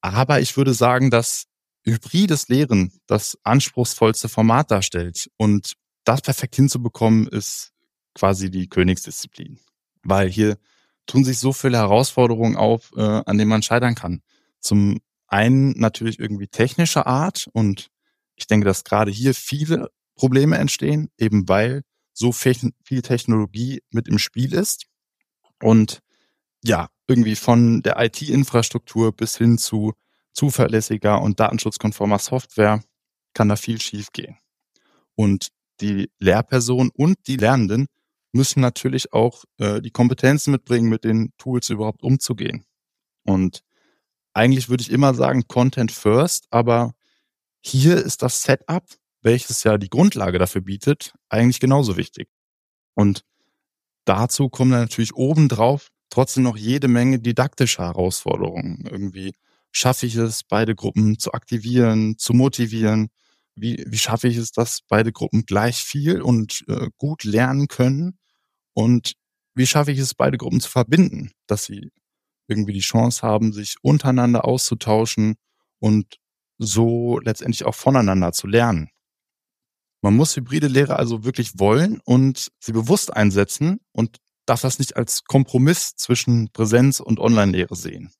Aber 0.00 0.40
ich 0.40 0.56
würde 0.56 0.74
sagen, 0.74 1.10
dass 1.10 1.46
hybrides 1.86 2.48
Lehren 2.48 2.92
das 3.06 3.38
anspruchsvollste 3.44 4.28
Format 4.28 4.70
darstellt. 4.70 5.30
Und 5.36 5.74
das 6.04 6.20
perfekt 6.20 6.56
hinzubekommen, 6.56 7.26
ist 7.28 7.72
quasi 8.14 8.50
die 8.50 8.68
Königsdisziplin. 8.68 9.58
Weil 10.02 10.28
hier 10.28 10.58
tun 11.06 11.24
sich 11.24 11.38
so 11.38 11.52
viele 11.52 11.78
Herausforderungen 11.78 12.56
auf, 12.56 12.90
äh, 12.96 13.00
an 13.00 13.38
denen 13.38 13.48
man 13.48 13.62
scheitern 13.62 13.94
kann. 13.94 14.22
Zum 14.60 15.00
einen 15.28 15.72
natürlich 15.78 16.18
irgendwie 16.18 16.48
technischer 16.48 17.06
Art 17.06 17.48
und 17.52 17.88
ich 18.36 18.46
denke, 18.46 18.66
dass 18.66 18.84
gerade 18.84 19.10
hier 19.10 19.34
viele 19.34 19.90
Probleme 20.14 20.58
entstehen, 20.58 21.10
eben 21.18 21.48
weil 21.48 21.82
so 22.12 22.32
viel 22.32 23.02
Technologie 23.02 23.82
mit 23.90 24.08
im 24.08 24.18
Spiel 24.18 24.54
ist. 24.54 24.86
Und 25.62 26.00
ja, 26.64 26.88
irgendwie 27.06 27.36
von 27.36 27.82
der 27.82 27.98
IT-Infrastruktur 27.98 29.12
bis 29.12 29.36
hin 29.36 29.58
zu 29.58 29.92
zuverlässiger 30.36 31.20
und 31.22 31.40
datenschutzkonformer 31.40 32.18
Software 32.18 32.82
kann 33.34 33.48
da 33.48 33.56
viel 33.56 33.80
schiefgehen. 33.80 34.36
Und 35.14 35.48
die 35.80 36.10
Lehrperson 36.18 36.90
und 36.94 37.16
die 37.26 37.36
Lernenden 37.36 37.86
müssen 38.32 38.60
natürlich 38.60 39.12
auch 39.12 39.44
äh, 39.58 39.80
die 39.80 39.90
Kompetenzen 39.90 40.50
mitbringen, 40.50 40.88
mit 40.88 41.04
den 41.04 41.32
Tools 41.38 41.70
überhaupt 41.70 42.02
umzugehen. 42.02 42.64
Und 43.24 43.62
eigentlich 44.34 44.68
würde 44.68 44.82
ich 44.82 44.90
immer 44.90 45.14
sagen 45.14 45.48
Content 45.48 45.90
first, 45.90 46.46
aber 46.50 46.92
hier 47.60 47.96
ist 47.96 48.22
das 48.22 48.42
Setup, 48.42 48.84
welches 49.22 49.64
ja 49.64 49.78
die 49.78 49.90
Grundlage 49.90 50.38
dafür 50.38 50.60
bietet, 50.60 51.14
eigentlich 51.30 51.60
genauso 51.60 51.96
wichtig. 51.96 52.28
Und 52.94 53.24
dazu 54.04 54.50
kommen 54.50 54.70
dann 54.70 54.82
natürlich 54.82 55.14
obendrauf 55.14 55.88
trotzdem 56.10 56.44
noch 56.44 56.56
jede 56.56 56.88
Menge 56.88 57.18
didaktische 57.18 57.82
Herausforderungen. 57.82 58.86
Irgendwie 58.90 59.34
schaffe 59.76 60.06
ich 60.06 60.16
es, 60.16 60.42
beide 60.42 60.74
Gruppen 60.74 61.18
zu 61.18 61.32
aktivieren, 61.32 62.16
zu 62.16 62.32
motivieren? 62.32 63.08
Wie, 63.54 63.84
wie 63.86 63.98
schaffe 63.98 64.26
ich 64.26 64.38
es, 64.38 64.50
dass 64.50 64.80
beide 64.88 65.12
Gruppen 65.12 65.44
gleich 65.44 65.84
viel 65.84 66.22
und 66.22 66.64
äh, 66.68 66.88
gut 66.96 67.24
lernen 67.24 67.68
können? 67.68 68.18
Und 68.72 69.12
wie 69.54 69.66
schaffe 69.66 69.92
ich 69.92 69.98
es, 69.98 70.14
beide 70.14 70.38
Gruppen 70.38 70.60
zu 70.60 70.70
verbinden, 70.70 71.32
dass 71.46 71.64
sie 71.64 71.90
irgendwie 72.48 72.72
die 72.72 72.80
Chance 72.80 73.20
haben, 73.20 73.52
sich 73.52 73.76
untereinander 73.82 74.46
auszutauschen 74.46 75.34
und 75.78 76.16
so 76.58 77.18
letztendlich 77.18 77.66
auch 77.66 77.74
voneinander 77.74 78.32
zu 78.32 78.46
lernen. 78.46 78.88
Man 80.00 80.16
muss 80.16 80.36
hybride 80.36 80.68
Lehre 80.68 80.96
also 80.96 81.24
wirklich 81.24 81.58
wollen 81.58 82.00
und 82.04 82.50
sie 82.60 82.72
bewusst 82.72 83.12
einsetzen 83.12 83.80
und 83.92 84.18
darf 84.46 84.62
das 84.62 84.78
nicht 84.78 84.96
als 84.96 85.24
Kompromiss 85.24 85.96
zwischen 85.96 86.50
Präsenz 86.52 87.00
und 87.00 87.18
Online-Lehre 87.18 87.76
sehen. 87.76 88.12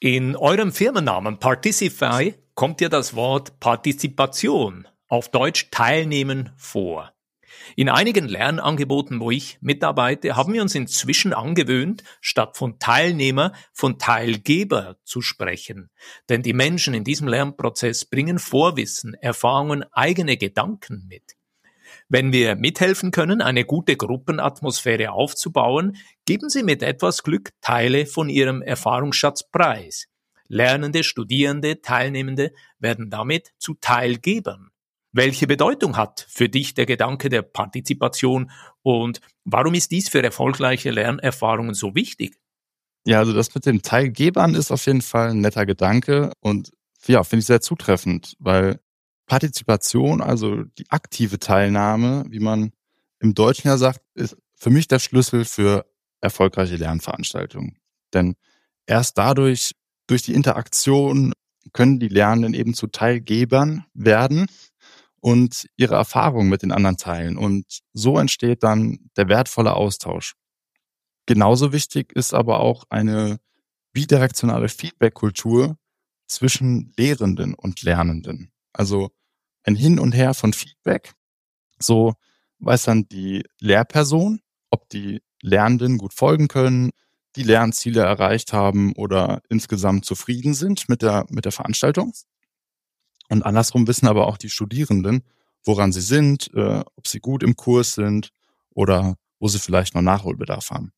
In 0.00 0.36
eurem 0.36 0.70
Firmennamen 0.70 1.40
Particify 1.40 2.32
kommt 2.54 2.80
ja 2.80 2.88
das 2.88 3.16
Wort 3.16 3.58
Partizipation, 3.58 4.86
auf 5.08 5.28
Deutsch 5.28 5.72
Teilnehmen, 5.72 6.52
vor. 6.56 7.12
In 7.74 7.88
einigen 7.88 8.28
Lernangeboten, 8.28 9.18
wo 9.18 9.32
ich 9.32 9.58
mitarbeite, 9.60 10.36
haben 10.36 10.52
wir 10.52 10.62
uns 10.62 10.76
inzwischen 10.76 11.32
angewöhnt, 11.32 12.04
statt 12.20 12.56
von 12.56 12.78
Teilnehmer 12.78 13.52
von 13.72 13.98
Teilgeber 13.98 14.98
zu 15.02 15.20
sprechen. 15.20 15.90
Denn 16.28 16.44
die 16.44 16.52
Menschen 16.52 16.94
in 16.94 17.02
diesem 17.02 17.26
Lernprozess 17.26 18.04
bringen 18.04 18.38
Vorwissen, 18.38 19.14
Erfahrungen, 19.14 19.84
eigene 19.90 20.36
Gedanken 20.36 21.08
mit. 21.08 21.37
Wenn 22.10 22.32
wir 22.32 22.56
mithelfen 22.56 23.10
können, 23.10 23.42
eine 23.42 23.64
gute 23.64 23.96
Gruppenatmosphäre 23.96 25.12
aufzubauen, 25.12 25.96
geben 26.24 26.48
Sie 26.48 26.62
mit 26.62 26.82
etwas 26.82 27.22
Glück 27.22 27.50
Teile 27.60 28.06
von 28.06 28.30
Ihrem 28.30 28.62
Erfahrungsschatz 28.62 29.50
preis. 29.50 30.06
Lernende, 30.48 31.04
Studierende, 31.04 31.82
Teilnehmende 31.82 32.52
werden 32.78 33.10
damit 33.10 33.52
zu 33.58 33.74
Teilgebern. 33.74 34.70
Welche 35.12 35.46
Bedeutung 35.46 35.98
hat 35.98 36.26
für 36.30 36.48
dich 36.48 36.72
der 36.72 36.86
Gedanke 36.86 37.28
der 37.28 37.42
Partizipation 37.42 38.50
und 38.82 39.20
warum 39.44 39.74
ist 39.74 39.90
dies 39.90 40.08
für 40.08 40.22
erfolgreiche 40.22 40.90
Lernerfahrungen 40.90 41.74
so 41.74 41.94
wichtig? 41.94 42.38
Ja, 43.04 43.18
also 43.18 43.34
das 43.34 43.54
mit 43.54 43.66
den 43.66 43.82
Teilgebern 43.82 44.54
ist 44.54 44.70
auf 44.70 44.84
jeden 44.86 45.02
Fall 45.02 45.30
ein 45.30 45.40
netter 45.40 45.66
Gedanke 45.66 46.32
und 46.40 46.70
ja, 47.06 47.22
finde 47.22 47.40
ich 47.40 47.46
sehr 47.46 47.60
zutreffend, 47.60 48.34
weil 48.38 48.80
Partizipation, 49.28 50.20
also 50.20 50.64
die 50.64 50.90
aktive 50.90 51.38
Teilnahme, 51.38 52.24
wie 52.28 52.40
man 52.40 52.72
im 53.20 53.34
Deutschen 53.34 53.68
ja 53.68 53.76
sagt, 53.76 54.00
ist 54.14 54.36
für 54.56 54.70
mich 54.70 54.88
der 54.88 54.98
Schlüssel 54.98 55.44
für 55.44 55.86
erfolgreiche 56.20 56.76
Lernveranstaltungen. 56.76 57.78
Denn 58.12 58.34
erst 58.86 59.18
dadurch, 59.18 59.72
durch 60.08 60.22
die 60.22 60.34
Interaktion, 60.34 61.32
können 61.72 62.00
die 62.00 62.08
Lernenden 62.08 62.54
eben 62.54 62.74
zu 62.74 62.86
Teilgebern 62.86 63.84
werden 63.92 64.46
und 65.20 65.68
ihre 65.76 65.96
Erfahrungen 65.96 66.48
mit 66.48 66.62
den 66.62 66.72
anderen 66.72 66.96
teilen. 66.96 67.36
Und 67.36 67.80
so 67.92 68.18
entsteht 68.18 68.62
dann 68.62 69.10
der 69.16 69.28
wertvolle 69.28 69.74
Austausch. 69.74 70.34
Genauso 71.26 71.72
wichtig 71.72 72.12
ist 72.14 72.32
aber 72.32 72.60
auch 72.60 72.84
eine 72.88 73.38
bidirektionale 73.92 74.70
Feedback-Kultur 74.70 75.76
zwischen 76.26 76.92
Lehrenden 76.96 77.54
und 77.54 77.82
Lernenden. 77.82 78.50
Also 78.72 79.10
ein 79.64 79.76
Hin 79.76 79.98
und 79.98 80.12
Her 80.12 80.34
von 80.34 80.52
Feedback. 80.52 81.12
So 81.78 82.14
weiß 82.60 82.84
dann 82.84 83.08
die 83.08 83.44
Lehrperson, 83.60 84.40
ob 84.70 84.88
die 84.88 85.22
Lernenden 85.42 85.98
gut 85.98 86.14
folgen 86.14 86.48
können, 86.48 86.90
die 87.36 87.42
Lernziele 87.42 88.00
erreicht 88.00 88.52
haben 88.52 88.92
oder 88.94 89.42
insgesamt 89.48 90.04
zufrieden 90.04 90.54
sind 90.54 90.88
mit 90.88 91.02
der, 91.02 91.26
mit 91.28 91.44
der 91.44 91.52
Veranstaltung. 91.52 92.12
Und 93.28 93.44
andersrum 93.44 93.86
wissen 93.86 94.08
aber 94.08 94.26
auch 94.26 94.38
die 94.38 94.48
Studierenden, 94.48 95.22
woran 95.64 95.92
sie 95.92 96.00
sind, 96.00 96.50
äh, 96.54 96.82
ob 96.96 97.06
sie 97.06 97.20
gut 97.20 97.42
im 97.42 97.56
Kurs 97.56 97.92
sind 97.92 98.30
oder 98.70 99.16
wo 99.38 99.48
sie 99.48 99.58
vielleicht 99.58 99.94
noch 99.94 100.02
Nachholbedarf 100.02 100.70
haben. 100.70 100.92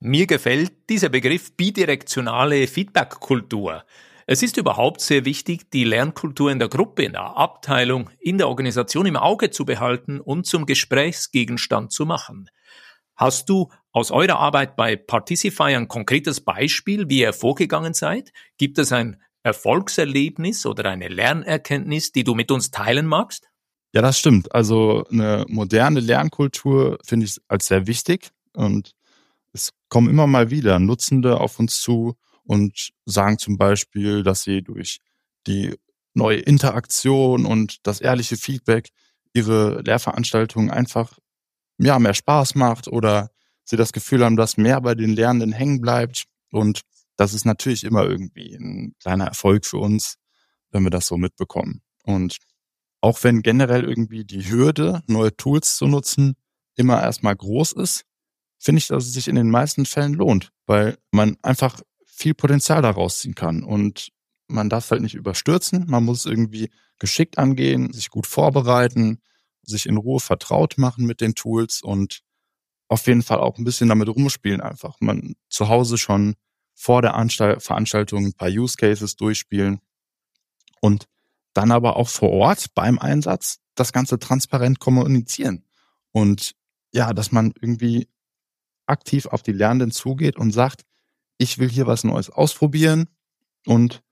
Mir 0.00 0.26
gefällt 0.26 0.90
dieser 0.90 1.08
Begriff 1.08 1.56
bidirektionale 1.56 2.66
Feedback-Kultur. 2.66 3.84
Es 4.26 4.42
ist 4.42 4.56
überhaupt 4.56 5.02
sehr 5.02 5.24
wichtig, 5.24 5.70
die 5.70 5.84
Lernkultur 5.84 6.50
in 6.50 6.58
der 6.58 6.68
Gruppe, 6.68 7.04
in 7.04 7.12
der 7.12 7.36
Abteilung, 7.36 8.08
in 8.18 8.38
der 8.38 8.48
Organisation 8.48 9.04
im 9.04 9.16
Auge 9.16 9.50
zu 9.50 9.64
behalten 9.66 10.20
und 10.20 10.46
zum 10.46 10.64
Gesprächsgegenstand 10.64 11.92
zu 11.92 12.06
machen. 12.06 12.48
Hast 13.16 13.48
du 13.48 13.70
aus 13.92 14.10
eurer 14.10 14.38
Arbeit 14.38 14.76
bei 14.76 14.96
Particify 14.96 15.74
ein 15.74 15.88
konkretes 15.88 16.40
Beispiel, 16.40 17.08
wie 17.08 17.20
ihr 17.20 17.32
vorgegangen 17.32 17.94
seid? 17.94 18.32
Gibt 18.56 18.78
es 18.78 18.92
ein 18.92 19.22
Erfolgserlebnis 19.42 20.64
oder 20.64 20.88
eine 20.88 21.08
Lernerkenntnis, 21.08 22.10
die 22.10 22.24
du 22.24 22.34
mit 22.34 22.50
uns 22.50 22.70
teilen 22.70 23.06
magst? 23.06 23.50
Ja, 23.92 24.02
das 24.02 24.18
stimmt. 24.18 24.52
Also 24.52 25.04
eine 25.12 25.44
moderne 25.48 26.00
Lernkultur 26.00 26.98
finde 27.04 27.26
ich 27.26 27.36
als 27.46 27.66
sehr 27.66 27.86
wichtig 27.86 28.30
und 28.54 28.92
es 29.52 29.72
kommen 29.88 30.08
immer 30.08 30.26
mal 30.26 30.50
wieder 30.50 30.78
Nutzende 30.80 31.40
auf 31.40 31.60
uns 31.60 31.80
zu 31.80 32.16
und 32.44 32.90
sagen 33.06 33.38
zum 33.38 33.58
Beispiel, 33.58 34.22
dass 34.22 34.42
sie 34.42 34.62
durch 34.62 35.00
die 35.46 35.74
neue 36.14 36.38
Interaktion 36.38 37.46
und 37.46 37.86
das 37.86 38.00
ehrliche 38.00 38.36
Feedback 38.36 38.90
ihre 39.32 39.82
Lehrveranstaltung 39.82 40.70
einfach 40.70 41.18
ja, 41.78 41.98
mehr 41.98 42.14
Spaß 42.14 42.54
macht 42.54 42.88
oder 42.88 43.30
sie 43.64 43.76
das 43.76 43.92
Gefühl 43.92 44.24
haben, 44.24 44.36
dass 44.36 44.56
mehr 44.56 44.80
bei 44.80 44.94
den 44.94 45.14
Lernenden 45.14 45.52
hängen 45.52 45.80
bleibt 45.80 46.24
und 46.50 46.82
das 47.16 47.34
ist 47.34 47.44
natürlich 47.44 47.84
immer 47.84 48.04
irgendwie 48.04 48.54
ein 48.54 48.94
kleiner 49.00 49.26
Erfolg 49.26 49.66
für 49.66 49.78
uns, 49.78 50.16
wenn 50.70 50.82
wir 50.82 50.90
das 50.90 51.06
so 51.06 51.16
mitbekommen. 51.16 51.82
Und 52.02 52.38
auch 53.00 53.22
wenn 53.22 53.42
generell 53.42 53.84
irgendwie 53.84 54.24
die 54.24 54.48
Hürde, 54.48 55.02
neue 55.06 55.36
Tools 55.36 55.76
zu 55.76 55.86
nutzen, 55.86 56.34
immer 56.74 57.00
erstmal 57.02 57.36
groß 57.36 57.72
ist, 57.72 58.04
finde 58.58 58.78
ich, 58.78 58.88
dass 58.88 59.04
es 59.04 59.12
sich 59.12 59.28
in 59.28 59.36
den 59.36 59.50
meisten 59.50 59.86
Fällen 59.86 60.14
lohnt, 60.14 60.50
weil 60.66 60.96
man 61.12 61.36
einfach 61.42 61.80
viel 62.14 62.34
Potenzial 62.34 62.82
daraus 62.82 63.18
ziehen 63.18 63.34
kann. 63.34 63.62
Und 63.62 64.10
man 64.46 64.68
darf 64.68 64.90
halt 64.90 65.02
nicht 65.02 65.14
überstürzen, 65.14 65.84
man 65.88 66.04
muss 66.04 66.26
irgendwie 66.26 66.70
geschickt 66.98 67.38
angehen, 67.38 67.92
sich 67.92 68.10
gut 68.10 68.26
vorbereiten, 68.26 69.20
sich 69.62 69.86
in 69.86 69.96
Ruhe 69.96 70.20
vertraut 70.20 70.78
machen 70.78 71.06
mit 71.06 71.20
den 71.20 71.34
Tools 71.34 71.82
und 71.82 72.20
auf 72.88 73.06
jeden 73.06 73.22
Fall 73.22 73.38
auch 73.38 73.58
ein 73.58 73.64
bisschen 73.64 73.88
damit 73.88 74.08
rumspielen 74.08 74.60
einfach. 74.60 74.96
Man 75.00 75.34
zu 75.48 75.68
Hause 75.68 75.98
schon 75.98 76.34
vor 76.74 77.02
der 77.02 77.14
Anstalt 77.14 77.62
Veranstaltung 77.62 78.26
ein 78.26 78.34
paar 78.34 78.48
Use 78.50 78.76
Cases 78.76 79.16
durchspielen 79.16 79.80
und 80.80 81.06
dann 81.54 81.72
aber 81.72 81.96
auch 81.96 82.08
vor 82.08 82.30
Ort 82.30 82.74
beim 82.74 82.98
Einsatz 82.98 83.58
das 83.74 83.92
Ganze 83.92 84.18
transparent 84.18 84.80
kommunizieren. 84.80 85.64
Und 86.12 86.54
ja, 86.92 87.12
dass 87.12 87.32
man 87.32 87.52
irgendwie 87.60 88.08
aktiv 88.86 89.26
auf 89.26 89.42
die 89.42 89.52
Lernenden 89.52 89.90
zugeht 89.90 90.36
und 90.36 90.52
sagt, 90.52 90.82
ich 91.38 91.58
will 91.58 91.68
hier 91.68 91.86
was 91.86 92.04
Neues 92.04 92.30
ausprobieren 92.30 93.08
und 93.66 94.02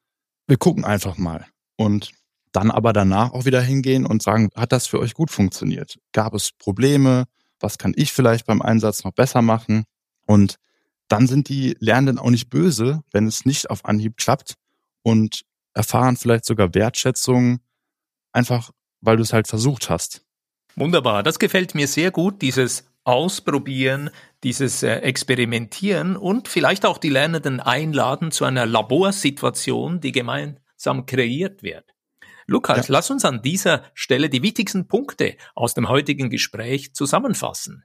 wir 0.47 0.57
gucken 0.57 0.85
einfach 0.85 1.19
mal. 1.19 1.47
Und 1.77 2.13
dann 2.53 2.71
aber 2.71 2.93
danach 2.93 3.33
auch 3.33 3.45
wieder 3.45 3.63
hingehen 3.63 4.05
und 4.07 4.23
sagen, 4.23 4.51
hat 4.55 4.73
das 4.73 4.87
für 4.87 4.99
euch 4.99 5.15
gut 5.15 5.31
funktioniert? 5.31 5.99
Gab 6.13 6.35
es 6.35 6.53
Probleme? 6.53 7.25
Was 7.61 7.79
kann 7.79 7.95
ich 7.97 8.13
vielleicht 8.13 8.47
beim 8.47 8.61
Einsatz 8.61 9.05
noch 9.05 9.13
besser 9.13 9.41
machen? 9.41 9.85
Und 10.27 10.57
dann 11.09 11.27
sind 11.27 11.49
die 11.49 11.77
Lernenden 11.81 12.19
auch 12.19 12.31
nicht 12.31 12.51
böse, 12.51 13.03
wenn 13.11 13.27
es 13.27 13.45
nicht 13.45 13.71
auf 13.71 13.85
Anhieb 13.85 14.17
klappt 14.17 14.55
und 15.03 15.45
erfahren 15.75 16.17
vielleicht 16.17 16.45
sogar 16.45 16.75
Wertschätzung, 16.75 17.61
einfach 18.33 18.71
weil 19.01 19.17
du 19.17 19.23
es 19.23 19.33
halt 19.33 19.49
versucht 19.49 19.91
hast. 19.91 20.23
Wunderbar, 20.77 21.23
das 21.23 21.39
gefällt 21.39 21.75
mir 21.75 21.87
sehr 21.87 22.11
gut, 22.11 22.41
dieses 22.41 22.85
Ausprobieren, 23.05 24.11
dieses 24.45 24.83
äh, 24.83 24.97
Experimentieren 24.97 26.17
und 26.17 26.49
vielleicht 26.49 26.87
auch 26.87 26.99
die 26.99 27.09
Lernenden 27.09 27.61
einladen 27.61 28.31
zu 28.31 28.45
einer 28.45 28.67
Laborsituation, 28.67 30.01
die 30.01 30.13
gemeinsam 30.13 31.07
kreiert 31.07 31.63
wird. 31.63 31.85
Lukas, 32.47 32.89
ja. 32.89 32.95
lass 32.95 33.11
uns 33.11 33.25
an 33.25 33.43
dieser 33.43 33.85
Stelle 33.95 34.29
die 34.29 34.43
wichtigsten 34.43 34.89
Punkte 34.89 35.37
aus 35.55 35.75
dem 35.75 35.89
heutigen 35.89 36.31
Gespräch 36.31 36.95
zusammenfassen. 36.95 37.85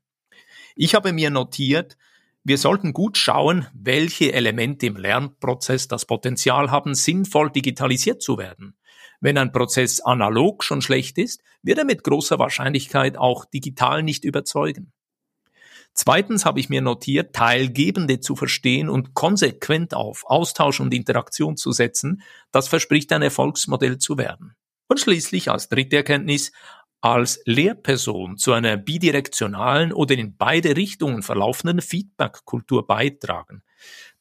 Ich 0.75 0.93
habe 0.93 1.13
mir 1.13 1.29
notiert, 1.29 1.97
wir 2.43 2.57
sollten 2.57 2.93
gut 2.93 3.17
schauen, 3.17 3.67
welche 3.73 4.31
Elemente 4.33 4.85
im 4.85 4.95
Lernprozess 4.95 5.87
das 5.87 6.05
Potenzial 6.05 6.71
haben, 6.71 6.95
sinnvoll 6.95 7.51
digitalisiert 7.51 8.21
zu 8.21 8.37
werden. 8.37 8.77
Wenn 9.19 9.37
ein 9.37 9.51
Prozess 9.51 9.99
analog 9.99 10.63
schon 10.63 10.81
schlecht 10.81 11.17
ist, 11.17 11.41
wird 11.61 11.79
er 11.79 11.85
mit 11.85 12.03
großer 12.03 12.39
Wahrscheinlichkeit 12.39 13.17
auch 13.17 13.45
digital 13.45 14.03
nicht 14.03 14.23
überzeugen. 14.23 14.93
Zweitens 15.99 16.45
habe 16.45 16.59
ich 16.59 16.69
mir 16.69 16.83
notiert, 16.83 17.33
Teilgebende 17.33 18.19
zu 18.19 18.35
verstehen 18.35 18.87
und 18.87 19.15
konsequent 19.15 19.95
auf 19.95 20.25
Austausch 20.27 20.79
und 20.79 20.93
Interaktion 20.93 21.57
zu 21.57 21.71
setzen. 21.71 22.21
Das 22.51 22.67
verspricht 22.67 23.11
ein 23.13 23.23
Erfolgsmodell 23.23 23.97
zu 23.97 24.15
werden. 24.19 24.55
Und 24.87 24.99
schließlich 24.99 25.49
als 25.49 25.69
dritte 25.69 25.95
Erkenntnis, 25.95 26.51
als 27.01 27.41
Lehrperson 27.45 28.37
zu 28.37 28.53
einer 28.53 28.77
bidirektionalen 28.77 29.91
oder 29.91 30.13
in 30.13 30.37
beide 30.37 30.77
Richtungen 30.77 31.23
verlaufenden 31.23 31.81
Feedback-Kultur 31.81 32.85
beitragen. 32.85 33.63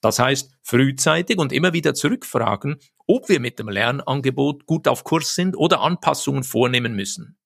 Das 0.00 0.18
heißt, 0.18 0.54
frühzeitig 0.62 1.37
und 1.37 1.52
immer 1.52 1.75
wieder 1.75 1.92
zurückfragen, 1.92 2.76
ob 3.06 3.28
wir 3.28 3.38
mit 3.38 3.59
dem 3.59 3.68
Lernangebot 3.68 4.64
gut 4.64 4.88
auf 4.88 5.04
Kurs 5.04 5.35
sind 5.35 5.54
oder 5.54 5.83
Anpassungen 5.83 6.42
vornehmen 6.42 6.97
müssen. 6.97 7.37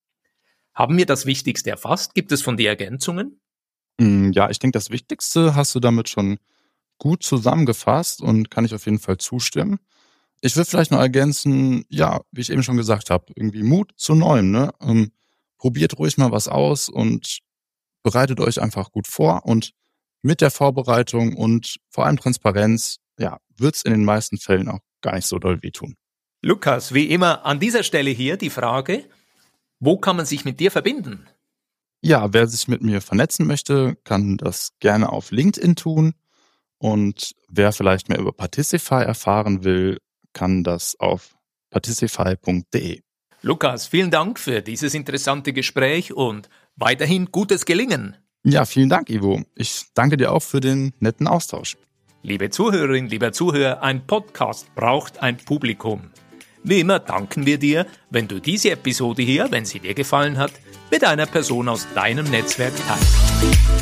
Haben 0.73 0.97
wir 0.97 1.05
das 1.05 1.25
Wichtigste 1.25 1.69
erfasst? 1.69 2.13
Gibt 2.13 2.31
es 2.31 2.41
von 2.41 2.55
dir 2.55 2.69
Ergänzungen? 2.69 3.41
Mm, 4.01 4.31
ja, 4.31 4.49
ich 4.49 4.57
denke, 4.57 4.77
das 4.77 4.89
Wichtigste 4.89 5.53
hast 5.53 5.75
du 5.75 5.79
damit 5.79 6.09
schon 6.09 6.39
gut 6.97 7.21
zusammengefasst 7.21 8.21
und 8.21 8.49
kann 8.49 8.65
ich 8.65 8.73
auf 8.73 8.85
jeden 8.85 8.97
Fall 8.97 9.19
zustimmen. 9.19 9.79
Ich 10.41 10.55
will 10.55 10.65
vielleicht 10.65 10.89
noch 10.89 10.99
ergänzen, 10.99 11.85
ja, 11.87 12.21
wie 12.31 12.41
ich 12.41 12.49
eben 12.49 12.63
schon 12.63 12.77
gesagt 12.77 13.11
habe, 13.11 13.25
irgendwie 13.35 13.61
Mut 13.61 13.91
zu 13.97 14.15
Neuem. 14.15 14.49
Ne? 14.49 14.71
Ähm, 14.81 15.11
probiert 15.59 15.99
ruhig 15.99 16.17
mal 16.17 16.31
was 16.31 16.47
aus 16.47 16.89
und 16.89 17.41
bereitet 18.01 18.39
euch 18.39 18.59
einfach 18.59 18.91
gut 18.91 19.05
vor 19.05 19.45
und 19.45 19.71
mit 20.23 20.41
der 20.41 20.49
Vorbereitung 20.49 21.35
und 21.35 21.77
vor 21.91 22.07
allem 22.07 22.17
Transparenz, 22.17 22.97
ja, 23.19 23.37
wird's 23.55 23.83
in 23.83 23.91
den 23.91 24.03
meisten 24.03 24.39
Fällen 24.39 24.67
auch 24.67 24.79
gar 25.01 25.13
nicht 25.13 25.27
so 25.27 25.37
doll 25.37 25.61
wehtun. 25.61 25.95
Lukas, 26.41 26.95
wie 26.95 27.05
immer 27.05 27.45
an 27.45 27.59
dieser 27.59 27.83
Stelle 27.83 28.09
hier 28.09 28.37
die 28.37 28.49
Frage, 28.49 29.05
wo 29.79 29.97
kann 29.97 30.15
man 30.15 30.25
sich 30.25 30.43
mit 30.43 30.59
dir 30.59 30.71
verbinden? 30.71 31.27
Ja, 32.01 32.33
wer 32.33 32.47
sich 32.47 32.67
mit 32.67 32.81
mir 32.81 32.99
vernetzen 32.99 33.45
möchte, 33.45 33.95
kann 34.03 34.37
das 34.37 34.71
gerne 34.79 35.09
auf 35.09 35.31
LinkedIn 35.31 35.75
tun. 35.75 36.13
Und 36.79 37.35
wer 37.47 37.71
vielleicht 37.71 38.09
mehr 38.09 38.17
über 38.17 38.31
Particify 38.31 39.03
erfahren 39.03 39.63
will, 39.63 39.99
kann 40.33 40.63
das 40.63 40.99
auf 40.99 41.35
particify.de. 41.69 43.01
Lukas, 43.43 43.87
vielen 43.87 44.09
Dank 44.09 44.39
für 44.39 44.61
dieses 44.61 44.93
interessante 44.95 45.53
Gespräch 45.53 46.13
und 46.13 46.49
weiterhin 46.75 47.27
gutes 47.31 47.65
Gelingen. 47.65 48.17
Ja, 48.43 48.65
vielen 48.65 48.89
Dank, 48.89 49.09
Ivo. 49.09 49.43
Ich 49.55 49.85
danke 49.93 50.17
dir 50.17 50.31
auch 50.31 50.41
für 50.41 50.59
den 50.59 50.93
netten 50.99 51.27
Austausch. 51.27 51.77
Liebe 52.23 52.49
Zuhörerin, 52.49 53.07
lieber 53.07 53.31
Zuhörer, 53.31 53.81
ein 53.83 54.05
Podcast 54.05 54.73
braucht 54.75 55.21
ein 55.21 55.37
Publikum. 55.37 56.11
Wie 56.63 56.79
immer 56.79 56.99
danken 56.99 57.47
wir 57.47 57.57
dir, 57.57 57.87
wenn 58.11 58.27
du 58.27 58.39
diese 58.39 58.69
Episode 58.71 59.23
hier, 59.23 59.47
wenn 59.49 59.65
sie 59.65 59.79
dir 59.79 59.95
gefallen 59.95 60.37
hat, 60.37 60.51
mit 60.91 61.03
einer 61.03 61.25
Person 61.25 61.67
aus 61.67 61.87
deinem 61.95 62.29
Netzwerk 62.29 62.73
teilst. 62.87 63.17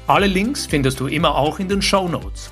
Alle 0.08 0.28
Links 0.28 0.66
findest 0.66 1.00
du 1.00 1.08
immer 1.08 1.36
auch 1.36 1.60
in 1.60 1.70
den 1.70 1.82
Show 1.82 2.10
Notes. 2.10 2.52